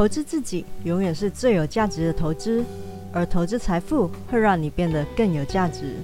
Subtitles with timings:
[0.00, 2.64] 投资自己永远是最有价值的投资，
[3.12, 5.94] 而投资财富会让你变得更有价值。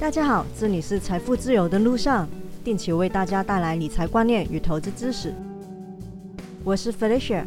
[0.00, 2.26] 大家好，这里是财富自由的路上，
[2.64, 5.34] 定期为大家带来理财观念与投资知识。
[6.64, 7.44] 我是 Felicia。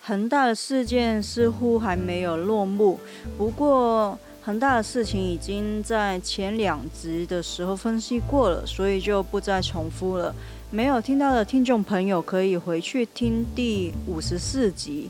[0.00, 3.00] 恒大的事件似乎还没有落幕，
[3.36, 10.34] 不过恒大的事情已经在前两集的时候分析过了，所以就不再重复了。
[10.68, 15.08] 没有听到的听众朋友可以回去听第五十四集。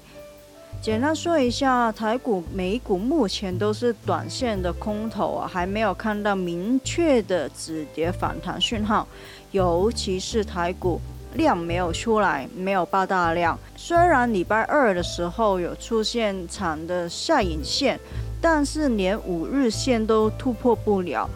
[0.82, 9.08] 简单说一下，台股、美股目前都是短线的空头啊，还没有看到明确的止跌反弹讯号，
[9.50, 11.00] 尤其是台股。
[11.34, 13.58] 量没有出来，没有爆大量。
[13.74, 17.98] 虽然礼拜二的时候有出现长的下影线，
[18.42, 21.26] 但是连五日线都突破不了。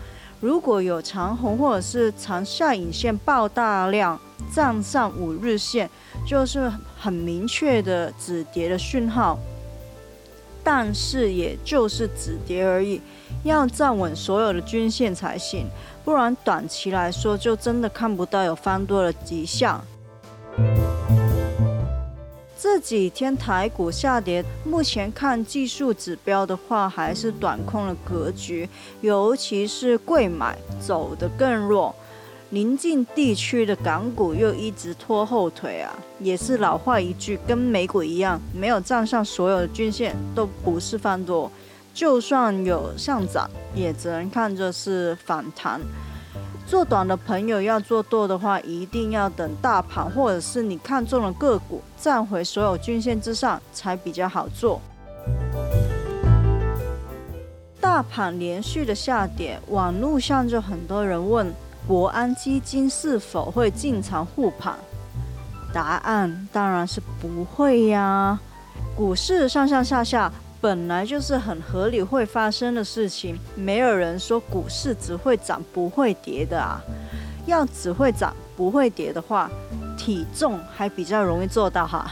[0.41, 4.21] 如果有长红或者是长下影线爆大量，
[4.53, 5.89] 站上五日线，
[6.27, 9.39] 就是很明确的止跌的讯号。
[10.63, 13.01] 但是也就是止跌而已，
[13.45, 15.69] 要站稳所有的均线才行。
[16.05, 19.83] 不然短期来说，就真的看不到有翻多的迹象。
[22.59, 28.67] 这几天台股下跌，目前看技术指标的话，还是短空的格局，
[29.03, 31.95] 尤其是贵买走得更弱，
[32.51, 41.53] 临近地区的港股又一直拖后腿啊，也是老话一句，跟美股一样，没有站上所有的均线，都不是翻多。
[41.93, 45.81] 就算有上涨，也只能看作是反弹。
[46.67, 54.81] 做短的朋友要做多的话，一定要等大盘或者是你看中了个股站回所有均线之上，才比较好做。
[57.81, 61.55] 大盘连续的下跌，网络上就很多人问
[61.87, 64.75] 国安基金是否会进场护盘，
[65.73, 68.39] 答案当然是不会呀。
[68.97, 70.33] 股市上上下下。
[70.67, 76.83] 本来就是很合理会发生的事情，没有人说股市只会涨不会跌的啊。
[77.47, 79.49] 要只会涨不会跌的话，
[79.97, 82.11] 体重还比较容易做到哈。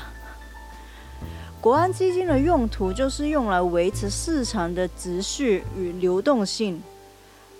[1.60, 6.80] 国安基金的用途就是用来维持市场的秩序与流动性，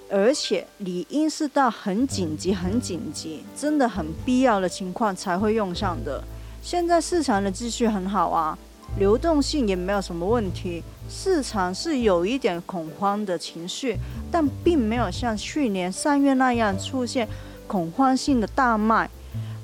[0.08, 6.22] 而且理应是到很紧急、很紧急、真的很必要的情况才会用上的。
[6.62, 8.56] 现在市场的秩序很好啊。
[8.98, 13.98] 流动性也没有什么问题，市场是有一点恐慌的情绪，
[14.30, 17.28] 但并没有像去年三月那样出现
[17.66, 19.10] 恐慌性的大卖。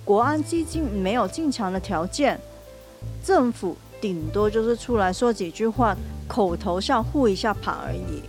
[0.04, 2.40] 国安基金没有进场的条件，
[3.24, 8.22] 政府顶多就是出来说几句话，口头上护一下盘而已。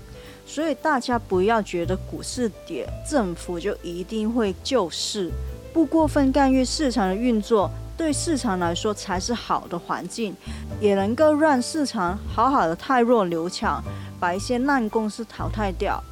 [0.45, 5.31] 所以大家不要觉得股市跌，政府就一定会救市，
[5.73, 7.71] 不过分干预市场的运作。
[8.01, 10.35] 对市场来说才是好的环境，
[10.79, 13.79] 也能够让市场好好的太弱留强，
[14.19, 16.03] 把一些烂公司淘汰掉。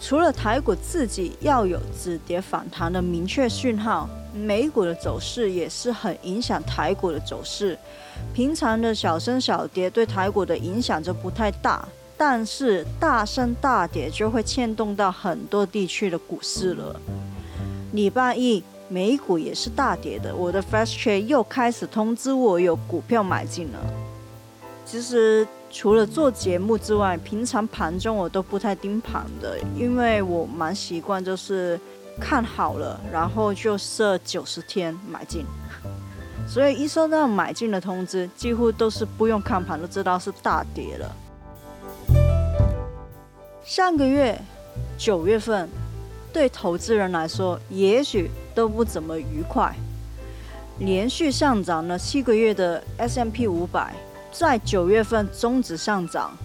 [0.00, 7.78] 除了台股自己要有止跌反弹的明确讯号，美股的走势也是很影响台股的走势。
[8.34, 17.00] 平常的小升小跌对台股的影响就不太大，但是大升大跌就会牵动到很多地区的股市了。
[17.96, 23.78] 礼拜一美股也是大跌的，我的 Fast Trade 又开始通知我有股票买进了。
[24.84, 31.80] 其实除了做节目之外，平常盘中我都不太盯盘的，因为我蛮习惯就是
[32.20, 35.46] 看好了，然后就设九十天买进。
[36.46, 41.16] 所以一收到买进的通知，几乎都是不用看盘都知道是大跌了。
[43.64, 44.38] 上个月
[44.98, 45.66] 九月份。
[46.36, 49.74] 对投资人来说，也许都不怎么愉快。
[50.80, 53.94] 连续上涨了七个月的 S M P 五百，
[54.30, 56.36] 在九月份终止上涨，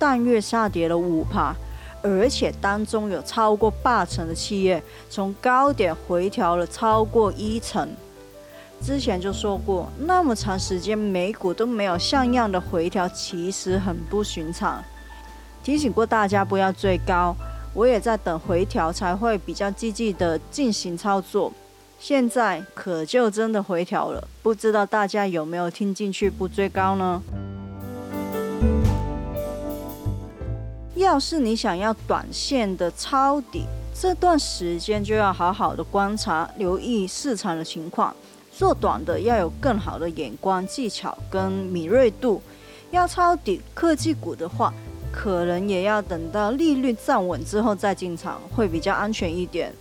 [0.00, 1.54] 但月下跌了五帕，
[2.02, 7.88] 而且当中有超过八成的企业从高点回调了超过一成。
[8.82, 14.82] 之前就说过，那么长时间美股都没有像样的回调，其实很不寻常。
[15.62, 17.36] 提醒过大家不要追高。
[17.72, 21.52] 我也在等回调，才会比较积极的进行操作。
[21.98, 27.22] 现在可就真的回调了，不知道大家有没有听进去不追高呢？
[30.94, 33.64] 要是你想要短线的抄底，
[33.94, 38.14] 这段时间就要好好的观察、留意市场的情况。
[38.52, 42.42] 做短的要有更好的眼光、技巧跟敏锐度。
[42.90, 44.74] 要抄底科技股的话。
[45.12, 49.72] 可能也要等到利率站稳之后再进场，会比较安全一点。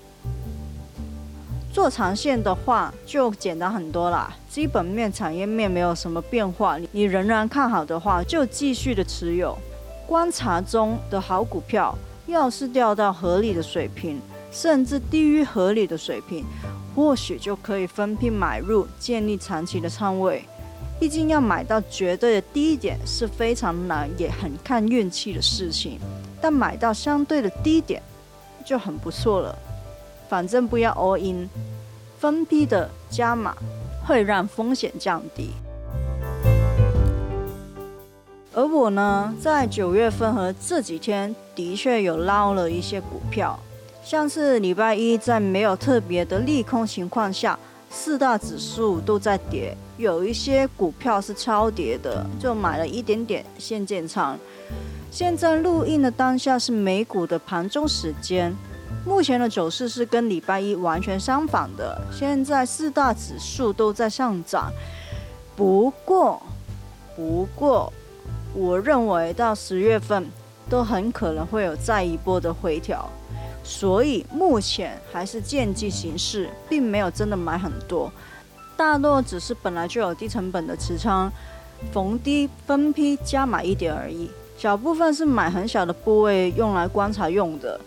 [1.71, 9.55] 做长线的话就简单很多啦，基本面、产业面没有什么变化，你仍然看好的话，就继续的持有。
[10.07, 11.95] 观察中的好股票，
[12.25, 14.19] 要是掉到合理的水平，
[14.51, 16.43] 甚至低于合理的水平，
[16.95, 20.43] 或许就可以分批买入，建立长期的仓位。
[20.99, 25.97] 毕竟要买到绝对的低点是非常难，也很看运气的事情。
[26.41, 28.01] 但买到相对的低点
[28.65, 29.57] 就很不错了。
[30.27, 31.49] 反正不要 all in，
[32.19, 33.55] 分批的加码
[34.05, 35.51] 会让风险降低。
[38.53, 43.57] 而我呢，在九月份和这几天的确有捞了一些股票，
[44.03, 47.57] 像是礼拜一在没有特别的利空情况下，
[47.89, 54.39] 四大指数都在跌，有一些股票是超跌的，就买了一点点现建仓。
[55.11, 58.55] 现在录音的当下是美股的盘中时间，
[59.05, 62.01] 目前的走势是跟礼拜一完全相反的。
[62.13, 64.71] 现在四大指数都在上涨，
[65.57, 66.41] 不过，
[67.13, 67.91] 不过。
[68.55, 70.25] 我认为到十月份
[70.69, 73.07] 都很可能会有再一波的回调，
[73.65, 78.09] 所以目前还是见机行事，并没有真的买很多，
[78.79, 81.29] 大多只是本来就有低成本的持仓，
[81.91, 84.31] 逢低分批加买一点而已。
[84.57, 87.77] 小部分是买很小的部位用来观察用的。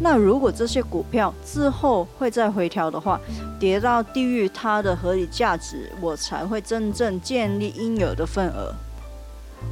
[0.00, 3.20] 那如果这些股票之后会再回调的话，
[3.60, 8.74] 跌到低于它的合理价值，我才会真正建立应有的份额。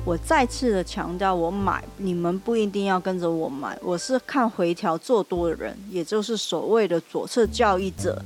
[0.05, 8.23] 我再次的强调，我买你们不一定要跟着我买，我是看回调做多的人，也就是所谓的左侧交易者。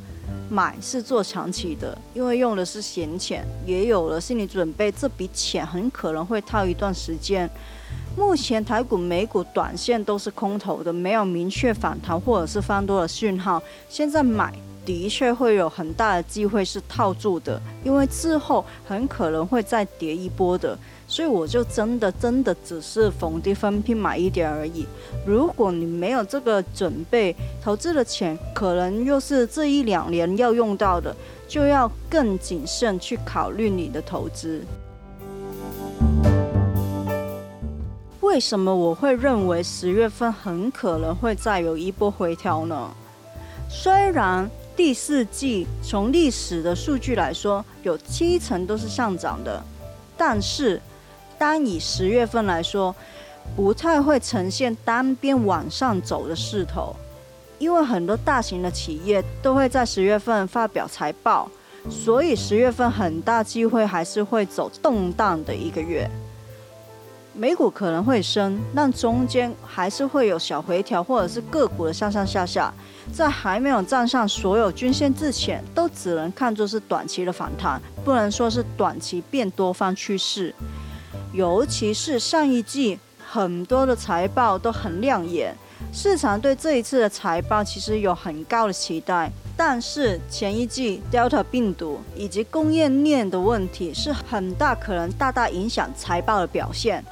[0.48, 7.50] 买是做长期的，因为用的是闲钱，也有了心理准备，这笔钱很可能会套一段时间。
[8.16, 13.62] 目前台股、美股短线都是空头的，没有明确反弹或者是翻多的讯号。
[13.88, 14.54] 现在买
[14.86, 20.78] 的确会有很大的机会是套住的，因为之后很可能会再跌一波的。
[21.08, 24.86] 所以我就真的真的只是逢低分批买一点而已。
[25.24, 31.14] 如果你没有这个准备，投资的钱可能又是这一两年要用到的，
[31.46, 34.64] 就要更谨慎去考虑你的投资。
[38.20, 42.90] 为什么我会认为十月份很可能会再有一波回调呢？
[43.68, 49.62] 虽然第四季从历史的数据来说，有七成都是上涨的，
[50.16, 50.80] 但是。
[51.38, 52.96] 单以十月份来说，
[53.54, 56.96] 不太会呈现单边往上走的势头，
[57.58, 61.46] 因为很多大型的企业都会在十月份发表财报，
[61.90, 66.10] 所以十月份很大机会还是会走动荡的一个月。
[67.38, 72.72] 美股可能会升，但中间还是会有小回调，或者是个股的上上下下，
[73.12, 80.54] 在还没有站上所有均线之前，都只能看作是短期的反弹，不能说是短期变多方趋势。
[81.34, 85.54] 尤其是上一季很多的财报都很亮眼，
[85.92, 89.30] 市场对这一次的财报其实有很高的期待。
[89.56, 97.02] 但是前一季 Delta 病毒以及供应链的问题是很大可能大大影响财报的表现，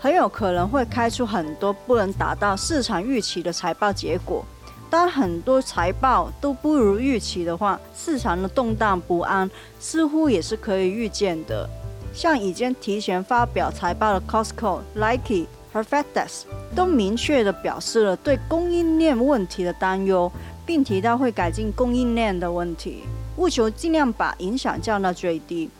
[0.00, 4.44] 很有可能会开出很多不能达到市场预期的财报结果。
[4.90, 11.68] 当很多财报都不如预期的话，市场的动荡不安似乎也是可以预见的。
[12.12, 16.44] 像已经提前发表财报的 Costco、Nike 和 FedEx
[16.74, 20.32] 都明确的表示了对供应链问题的担忧，
[20.68, 23.02] 并提到会改进供应链的问题，
[23.38, 25.70] 务求尽量把影响降到最低。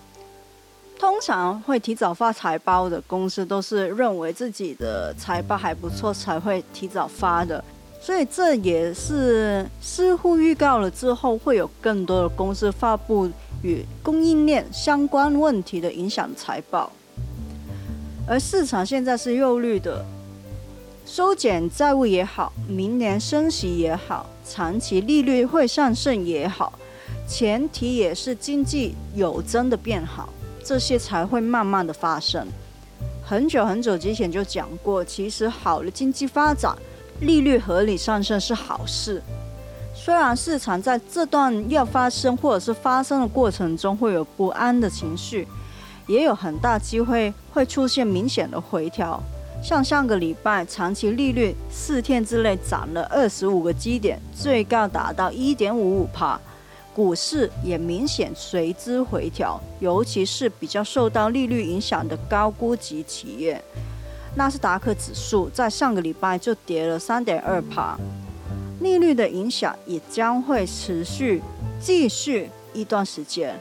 [0.98, 7.62] 通常会提早发财报的公司，都是认为自己的财报还不错才会提早发的，
[8.00, 13.30] 所以这也是似乎预告了之后会有更多的公司发布。
[13.60, 16.92] 与供应链相关问题的影响财报，
[18.24, 20.04] 而市场现在是忧虑的，
[21.10, 26.70] 收减债务也好，明年升息也好，长期利率会上升也好，
[27.26, 30.28] 前提也是经济有真的变好，
[30.62, 32.46] 这些才会慢慢的发生。
[33.24, 36.76] 很久很久之前就讲过，其实好的经济发展，
[37.20, 39.22] 利率合理上升是好事。
[39.94, 45.48] 虽然市场在这段要发生或者是发生的过程中会有不安的情绪，
[46.06, 49.18] 也有很大机会会出现明显的回调。
[49.60, 56.40] 像上个礼拜，长期利率四天之内涨了二十五个基点，最高达到一点五五帕，
[56.94, 59.60] 股市也明显随之回调。
[59.80, 63.60] 尤其是比较受到利率影响的高估值企业，
[64.36, 67.98] 纳斯达克指数在上个礼拜就跌了三点二帕。
[68.80, 71.42] 利率的影响也将会持续
[71.80, 73.58] 继续一段时间。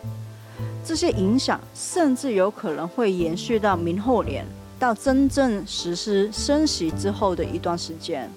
[0.85, 4.45] 这些影响甚至有可能会延续到明后年，
[4.79, 8.29] 到真正实施升息之后的一段时间。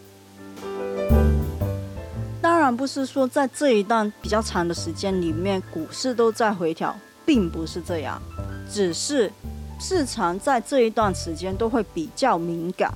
[2.40, 6.94] 当然不是说在这一段比较长的时间里面股市都在回调，
[7.26, 8.20] 并不是这样，
[8.70, 9.30] 只是
[9.78, 12.92] 市场在这一段时间都会比较敏感，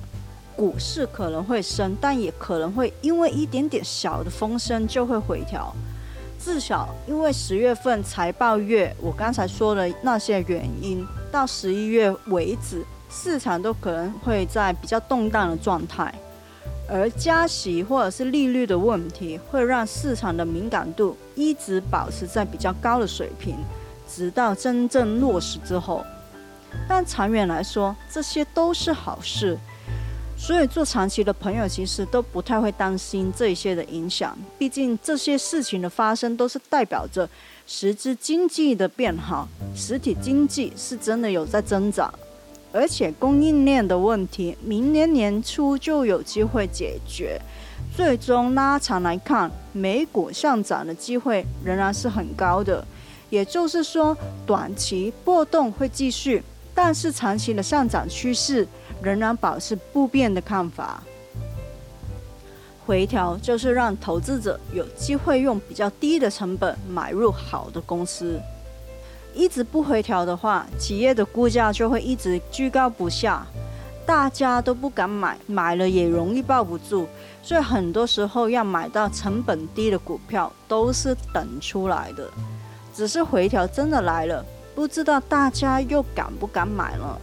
[0.55, 5.73] 股市可能会升，但也可能会因为一点点小的风声就会回调。
[6.39, 12.83] 至少因为十月份财报月，我刚才说的那些原因，到十一月为止，
[13.15, 16.13] 市场都可能会在比较动荡的状态。
[16.87, 23.55] 而加息或者是利率的问题，会让市场的敏感度一直保持在比较高的水平，
[24.07, 26.05] 直到真正落实之后。
[26.87, 29.57] 但长远来说，这些都是好事。
[30.37, 37.27] 所以做长期的朋友其实都不太会担心这些的影响，毕竟这些事情的发生都是代表着
[37.65, 42.13] 实质经济的变好，实体经济是真的有在增长，
[42.75, 47.39] 而且供应链的问题明年年初就有机会解决，
[47.95, 52.85] 最终拉长来看，美股上涨的机会仍然是很高的，
[53.29, 58.67] 也就是说短期波动会继续，但是长期的上涨趋势。
[59.01, 61.03] 仍然保持不变的看法。
[62.85, 68.39] 回调就是让投资者有机会用比较低的成本买入好的公司。
[69.35, 73.45] 一直不回调的话，企业的股价就会一直居高不下，
[74.05, 77.05] 大家都不敢买，买了也容易抱不住。
[77.43, 82.27] 所以很多时候要买到成本低的股票都是等出来的。
[82.93, 87.19] 只是回调真的来了，不知道大家又敢不敢买了。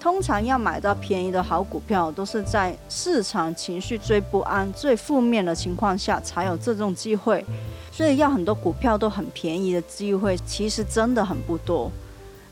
[0.00, 7.44] 通常要买到便宜的好股票，都是在市场情绪最不安、最负面的情况下才有这种机会。
[7.90, 11.90] 所以要很多股票都很便宜的机会，其实真的很不多。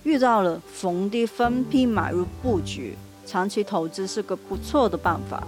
[0.02, 5.46] 遇到了逢低分批买入布局，长期投资是个不错的办法。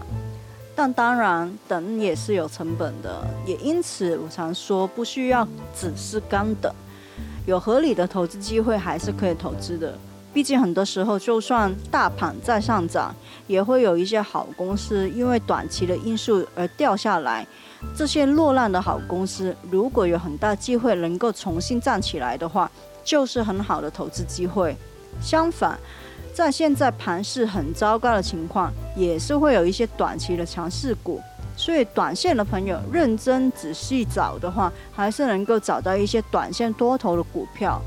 [0.77, 3.27] 但当然，等也是有成本的。
[3.45, 6.73] 也因此，我常说不需要只是干等，
[7.47, 9.99] 有合理的投资机会还是可以投资的。
[10.39, 13.13] 毕竟很多时候，就算大盘在上涨，
[13.49, 17.45] 也会有一些好公司因为短期的因素而掉下来。
[17.93, 22.71] 这些落难的好公司，如果有很大机会能够重新站起来的话，
[23.03, 24.77] 就是很好的投资机会。
[25.21, 25.77] 相反，
[26.33, 31.21] 在现在盘势很糟糕的情况，也是会有一些短期的强势股。
[31.57, 37.83] 所以，短线的朋友认真仔细找的话，还是能够找到一些短线多头的股票。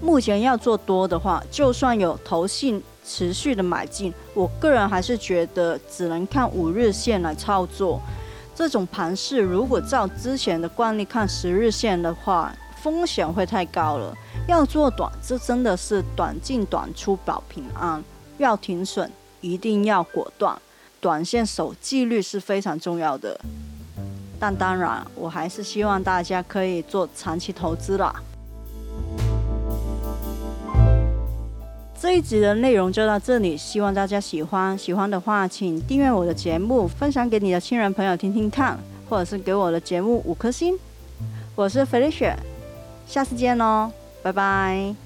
[0.00, 8.00] 目前要做多的话，就算有投信持续的买进，我个人还是觉得只能看五日线来操作。
[8.54, 14.14] 这种盘势如果照之前的惯例看十日线的话，风险会太高了。
[14.48, 18.02] 要做短，这真的是短进短出保平安。
[18.38, 19.10] 要停损，
[19.40, 20.60] 一定要果断。
[21.00, 23.40] 短线守纪律是非常重要的。
[24.40, 28.12] 但当然，我还是希望大家可以做长期投资啦。
[32.02, 34.76] 这一集的内容就到这里，希望大家喜欢。
[34.76, 38.76] 喜欢的话，请订阅我的节目，分享给你的亲人朋友听听看，
[39.08, 40.76] 或者是给我的节目五颗星。
[41.54, 42.34] 我是 Felicia，
[43.06, 45.01] 下次见喽，拜拜。